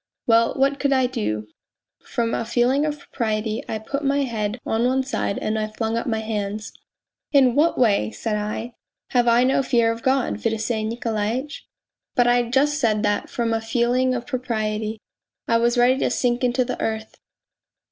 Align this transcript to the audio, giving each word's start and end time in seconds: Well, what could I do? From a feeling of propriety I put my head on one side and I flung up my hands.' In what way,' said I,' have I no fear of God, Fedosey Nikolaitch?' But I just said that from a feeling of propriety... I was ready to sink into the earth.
Well, 0.25 0.55
what 0.55 0.79
could 0.79 0.91
I 0.91 1.05
do? 1.05 1.45
From 2.03 2.33
a 2.33 2.43
feeling 2.43 2.87
of 2.87 2.97
propriety 2.97 3.63
I 3.69 3.77
put 3.77 4.03
my 4.03 4.23
head 4.23 4.59
on 4.65 4.83
one 4.83 5.03
side 5.03 5.37
and 5.37 5.59
I 5.59 5.67
flung 5.67 5.95
up 5.95 6.07
my 6.07 6.21
hands.' 6.21 6.73
In 7.31 7.53
what 7.53 7.77
way,' 7.77 8.09
said 8.09 8.35
I,' 8.35 8.73
have 9.11 9.27
I 9.27 9.43
no 9.43 9.61
fear 9.61 9.91
of 9.91 10.01
God, 10.01 10.41
Fedosey 10.41 10.83
Nikolaitch?' 10.85 11.67
But 12.15 12.25
I 12.25 12.49
just 12.49 12.79
said 12.79 13.03
that 13.03 13.29
from 13.29 13.53
a 13.53 13.61
feeling 13.61 14.15
of 14.15 14.25
propriety... 14.25 14.97
I 15.47 15.57
was 15.59 15.77
ready 15.77 15.99
to 15.99 16.09
sink 16.09 16.43
into 16.43 16.65
the 16.65 16.81
earth. 16.81 17.19